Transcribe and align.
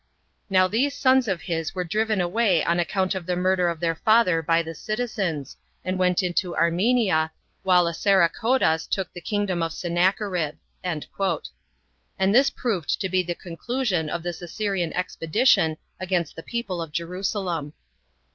Now 0.49 0.67
these 0.67 0.95
sons 0.97 1.27
of 1.27 1.43
his 1.43 1.75
were 1.75 1.83
driven 1.83 2.19
away 2.19 2.63
on 2.63 2.79
account 2.79 3.13
of 3.13 3.27
the 3.27 3.35
murder 3.35 3.69
of 3.69 3.79
their 3.79 3.93
father 3.93 4.41
by 4.41 4.63
the 4.63 4.73
citizens, 4.73 5.55
and 5.85 5.99
went 5.99 6.23
into 6.23 6.55
Armenia, 6.55 7.31
while 7.61 7.85
Assarachoddas 7.87 8.87
took 8.87 9.13
the 9.13 9.21
kingdom 9.21 9.61
of 9.61 9.71
Sennacherib." 9.73 10.55
And 10.83 11.05
this 12.33 12.49
proved 12.49 12.99
to 12.99 13.09
be 13.09 13.21
the 13.21 13.35
conclusion 13.35 14.09
of 14.09 14.23
this 14.23 14.41
Assyrian 14.41 14.91
expedition 14.93 15.77
against 15.99 16.35
the 16.35 16.41
people 16.41 16.81
of 16.81 16.91
Jerusalem. 16.91 17.73